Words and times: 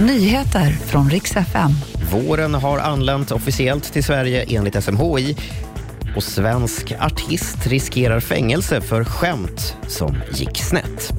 Nyheter 0.00 0.70
från 0.70 1.10
riks 1.10 1.36
FM. 1.36 1.70
Våren 2.12 2.54
har 2.54 2.78
anlänt 2.78 3.30
officiellt 3.30 3.92
till 3.92 4.04
Sverige 4.04 4.44
enligt 4.48 4.84
SMHI 4.84 5.36
och 6.16 6.22
svensk 6.22 6.92
artist 7.00 7.66
riskerar 7.66 8.20
fängelse 8.20 8.80
för 8.80 9.04
skämt 9.04 9.76
som 9.86 10.16
gick 10.34 10.58
snett. 10.58 11.12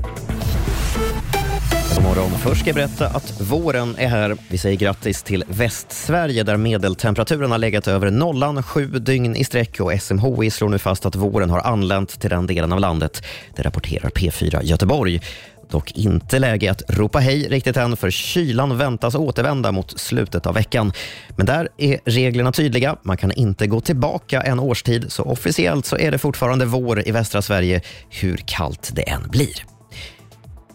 Morgon. 2.20 2.40
Först 2.40 2.62
ska 2.62 2.70
jag 2.70 2.76
berätta 2.76 3.08
att 3.08 3.42
våren 3.42 3.96
är 3.98 4.08
här. 4.08 4.38
Vi 4.50 4.58
säger 4.58 4.78
grattis 4.78 5.24
till 5.24 5.44
Västsverige 5.48 6.44
där 6.44 6.58
medeltemperaturen 6.58 7.52
har 7.52 7.58
legat 7.58 7.88
över 7.88 8.12
nollan 8.12 8.64
sju 8.64 8.86
dygn 8.86 9.36
i 9.36 9.44
sträck 9.44 9.80
och 9.80 10.02
SMHI 10.02 10.52
slår 10.52 10.70
nu 10.70 10.78
fast 10.78 11.06
att 11.06 11.16
våren 11.16 11.50
har 11.50 11.60
anlänt 11.60 12.20
till 12.22 12.30
den 12.30 12.48
delen 12.48 12.74
av 12.74 12.80
landet. 12.80 13.24
Det 13.56 13.62
rapporterar 13.62 14.10
P4 14.10 14.64
Göteborg. 14.64 15.22
Dock 15.70 15.92
inte 15.92 16.40
läge 16.40 16.72
att 16.72 16.82
ropa 16.90 17.20
hej 17.20 17.48
riktigt 17.50 17.78
än, 17.78 17.98
för 17.98 18.12
kylan 18.12 18.78
väntas 18.78 19.16
återvända 19.16 19.72
mot 19.72 20.00
slutet 20.00 20.46
av 20.46 20.54
veckan. 20.54 20.94
Men 21.38 21.46
där 21.46 21.70
är 21.78 22.00
reglerna 22.06 22.52
tydliga. 22.52 22.96
Man 23.04 23.18
kan 23.18 23.32
inte 23.32 23.68
gå 23.68 23.82
tillbaka 23.82 24.42
en 24.42 24.60
årstid, 24.60 25.06
så 25.12 25.24
officiellt 25.24 25.86
så 25.86 25.98
är 25.98 26.12
det 26.12 26.18
fortfarande 26.18 26.66
vår 26.66 27.08
i 27.08 27.12
västra 27.12 27.42
Sverige, 27.42 27.82
hur 28.10 28.38
kallt 28.46 28.92
det 28.94 29.10
än 29.10 29.30
blir. 29.30 29.79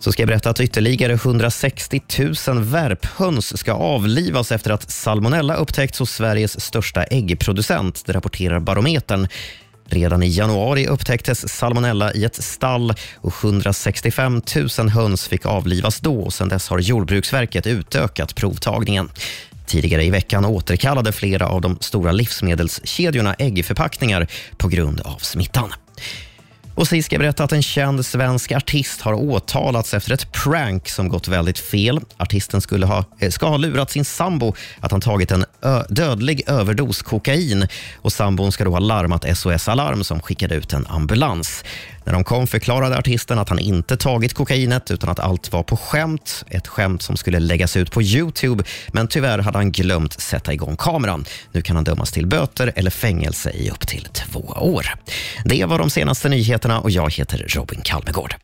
Så 0.05 0.13
ska 0.13 0.23
jag 0.23 0.29
berätta 0.29 0.51
att 0.51 0.61
ytterligare 0.61 1.13
160 1.13 2.01
000 2.49 2.63
värphöns 2.63 3.59
ska 3.59 3.73
avlivas 3.73 4.53
efter 4.53 4.71
att 4.71 4.91
salmonella 4.91 5.55
upptäckts 5.55 5.99
hos 5.99 6.11
Sveriges 6.11 6.61
största 6.61 7.05
äggproducent. 7.05 8.03
Det 8.07 8.13
rapporterar 8.13 8.61
Barometern. 8.61 9.29
Redan 9.87 10.23
i 10.23 10.29
januari 10.29 10.87
upptäcktes 10.87 11.49
salmonella 11.49 12.13
i 12.13 12.25
ett 12.25 12.45
stall 12.45 12.95
och 13.17 13.45
165 13.45 14.43
000 14.79 14.89
höns 14.89 15.29
fick 15.29 15.47
avlivas 15.47 16.01
då. 16.01 16.31
Sedan 16.31 16.49
dess 16.49 16.69
har 16.69 16.79
Jordbruksverket 16.79 17.67
utökat 17.67 18.35
provtagningen. 18.35 19.11
Tidigare 19.67 20.05
i 20.05 20.11
veckan 20.11 20.45
återkallade 20.45 21.13
flera 21.13 21.49
av 21.49 21.61
de 21.61 21.79
stora 21.81 22.13
livsmedelskedjorna 22.13 23.35
äggförpackningar 23.35 24.27
på 24.57 24.69
grund 24.69 25.01
av 25.01 25.19
smittan. 25.19 25.73
Och 26.75 26.89
sist 26.89 27.07
ska 27.07 27.15
jag 27.15 27.21
berätta 27.21 27.45
att 27.45 27.53
en 27.53 27.63
känd 27.63 28.07
svensk 28.07 28.53
artist 28.53 29.01
har 29.01 29.13
åtalats 29.13 29.95
efter 29.95 30.13
ett 30.13 30.33
prank 30.33 30.89
som 30.89 31.09
gått 31.09 31.29
väldigt 31.29 31.59
fel. 31.59 32.01
Artisten 32.17 32.61
skulle 32.61 32.87
ha, 32.87 33.05
eh, 33.19 33.31
ska 33.31 33.47
ha 33.47 33.57
lurat 33.57 33.91
sin 33.91 34.05
sambo 34.05 34.55
att 34.81 34.91
han 34.91 35.01
tagit 35.01 35.31
en 35.31 35.45
dödlig 35.89 36.43
överdos 36.47 37.03
kokain 37.03 37.69
och 37.97 38.13
sambon 38.13 38.53
ska 38.53 38.65
då 38.65 38.71
ha 38.71 38.79
larmat 38.79 39.39
SOS 39.39 39.69
Alarm 39.69 40.05
som 40.05 40.21
skickade 40.21 40.55
ut 40.55 40.73
en 40.73 40.87
ambulans. 40.87 41.65
När 42.05 42.13
de 42.13 42.25
kom 42.25 42.47
förklarade 42.47 42.99
artisten 42.99 43.39
att 43.39 43.49
han 43.49 43.59
inte 43.59 43.97
tagit 43.97 44.35
kokainet 44.35 44.91
utan 44.91 45.11
att 45.11 45.21
allt 45.21 45.53
var 45.53 45.63
på 45.63 45.77
skämt. 45.77 46.45
Ett 46.49 46.69
skämt 46.69 47.03
som 47.03 47.17
skulle 47.17 47.41
läggas 47.41 47.77
ut 47.77 47.91
på 47.91 48.03
Youtube, 48.03 48.65
men 48.93 49.09
tyvärr 49.09 49.39
hade 49.39 49.59
han 49.59 49.73
glömt 49.73 50.21
sätta 50.21 50.53
igång 50.53 50.77
kameran. 50.77 51.25
Nu 51.53 51.63
kan 51.63 51.77
han 51.77 51.85
dömas 51.85 52.13
till 52.13 52.27
böter 52.27 52.73
eller 52.77 52.91
fängelse 52.91 53.51
i 53.51 53.71
upp 53.71 53.87
till 53.87 54.09
två 54.13 54.41
år. 54.41 54.87
Det 55.45 55.65
var 55.65 55.79
de 55.79 55.91
senaste 55.91 56.29
nyheterna 56.29 56.81
och 56.81 56.91
jag 56.91 57.13
heter 57.13 57.47
Robin 57.49 57.81
Kalmegård. 57.85 58.33